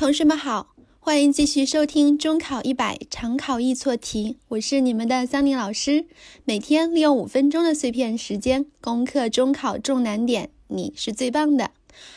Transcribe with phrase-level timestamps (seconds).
[0.00, 6.06] 同学们好，欢迎继续收听中考一百常考易错题，我是你们的桑尼老师。
[6.46, 11.72] 每天利用五分钟的碎片时间攻克中考重难点，你是最棒的。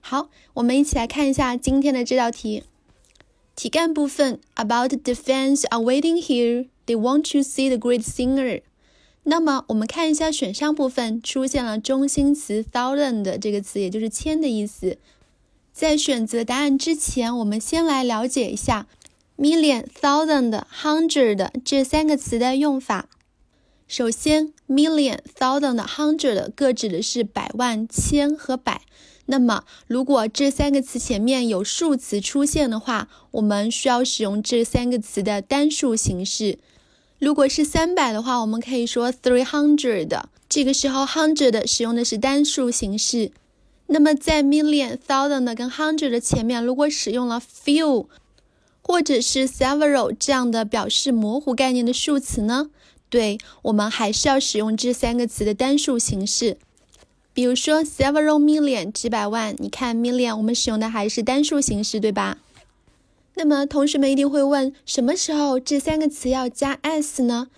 [0.00, 2.62] 好，我们一起来看一下今天的这道题。
[3.56, 8.62] 题干部分：About the fans are waiting here, they want to see the great singer。
[9.24, 14.96] 那么我们看一下选项部分，出现了中心词 thousand 这个词，也就是千的意思。
[15.74, 18.86] 在选择答案之前，我们先来了解一下
[19.36, 23.08] million、thousand、hundred 这三个词的用法。
[23.88, 28.82] 首先，million、thousand、hundred 各指的是百万、千和百。
[29.26, 36.60] 那么，如果这三个词前面有数词出现的话，我们需要使用这三个词的单数形式。
[37.18, 40.22] 如果是三百的话，我们可以说 three hundred。
[40.48, 43.32] 这个时候，hundred 使用的是单数形式。
[43.86, 48.06] 那么在 million、thousand 跟 hundred 的前面，如果使用了 few
[48.82, 52.70] 或者是 several 这样的表示模糊概念的数词呢？
[53.10, 56.56] 对，我们还是要使用这三个词的单数形式。
[57.32, 62.38] 比如说 several million 几百万，你看 million 我们使用的还是单数形式，对吧？
[63.34, 67.48] 那么同学们一定会问，什么时候这三个词要加 s 呢？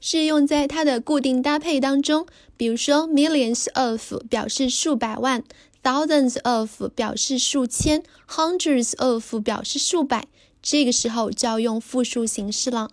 [0.00, 2.26] 是用在它的固定搭配当中，
[2.56, 5.42] 比如说 millions of 表示数百万。
[5.82, 10.26] Thousands of 表示数千，hundreds of 表示数百，
[10.62, 12.90] 这个时候就要用复数形式了。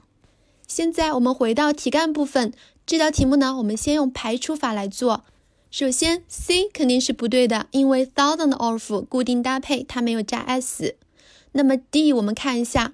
[0.68, 2.52] 现在我们回到题干部分，
[2.88, 5.24] 这道题目呢，我们先用排除法来做。
[5.70, 10.96] 首先，C 肯定是不对的，因为 thousand of 固定搭配，它没有加 s。
[11.52, 12.94] 那么 D，我们看一下，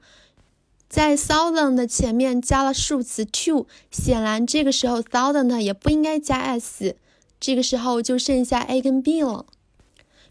[0.89, 6.97] 在 thousand 的前面加了数词 two，显然这个时候 thousand 也不应该加 s。
[7.39, 9.45] 这个时候就剩下 A 跟 B 了。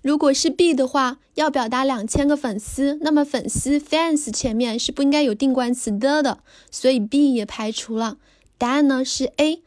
[0.05, 8.19] 如果是 B 的话，要表达两千个粉丝，那么粉丝 fans 前面是不应该有定冠词的的，所以 B 也排除了。
[8.59, 9.63] 答案呢是 A。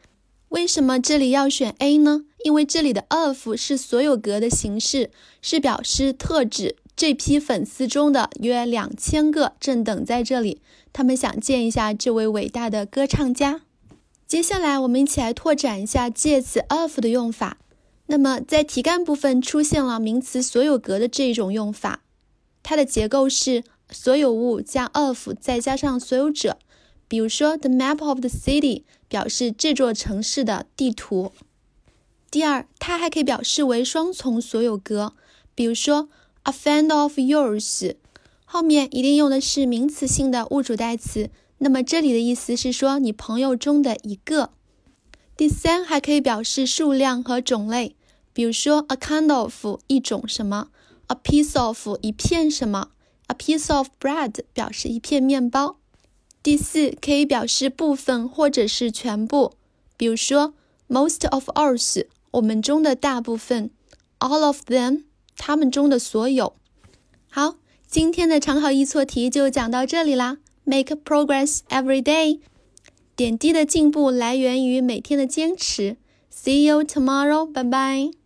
[0.50, 2.24] 为什么这里要选 A 呢？
[2.44, 5.10] 因为这里的 of 是所有格的形式，
[5.42, 13.62] 是表示特指这批粉丝中的约两千个正等在这里，他们想见一下这位伟大的歌唱家。
[14.28, 17.58] 接下来我们一起来拓展一下介词 of 的用法。
[18.10, 22.00] 那么，在题干部分出现了名词所有格的这一种用法，
[22.62, 26.58] 它的结构是所有物加 of 再加上所有者。
[27.06, 31.32] 比如说，the map of the city 表示这座城市的地图。
[32.30, 35.12] 第二，它还可以表示为双重所有格。
[35.54, 36.08] 比如说
[36.44, 37.94] ，a friend of yours
[38.46, 44.52] 后面一定用的是名词性的物主代词，那么这里的意思是说你朋友中的一个。
[45.36, 47.94] 第三，还可以表示数量和种类。
[48.38, 50.68] 比如说，a kind of 一种什么
[51.08, 52.90] ，a piece of 一片什么
[53.26, 55.78] ，a piece of bread 表示一片面包。
[56.40, 59.54] 第四，可以表示部分或者是全部。
[59.96, 60.54] 比如说
[60.88, 63.72] ，most of us 我们中的大部分
[64.20, 65.02] ，all of them
[65.36, 66.54] 他们中的所有。
[67.28, 67.56] 好，
[67.88, 70.38] 今天的常考易错题就讲到这里啦。
[70.62, 72.38] Make progress every day，
[73.16, 75.96] 点滴的进步来源于每天的坚持。
[76.32, 78.17] See you tomorrow，拜拜。